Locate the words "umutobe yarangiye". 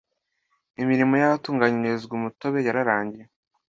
2.19-3.25